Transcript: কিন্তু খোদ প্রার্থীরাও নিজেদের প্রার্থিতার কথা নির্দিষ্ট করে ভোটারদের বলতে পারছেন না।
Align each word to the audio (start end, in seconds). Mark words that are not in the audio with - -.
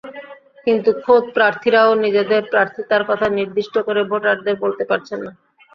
কিন্তু 0.67 0.89
খোদ 1.03 1.23
প্রার্থীরাও 1.35 1.91
নিজেদের 2.03 2.41
প্রার্থিতার 2.51 3.03
কথা 3.09 3.27
নির্দিষ্ট 3.37 3.75
করে 3.87 4.01
ভোটারদের 4.09 4.55
বলতে 4.63 4.83
পারছেন 4.89 5.19
না। 5.25 5.31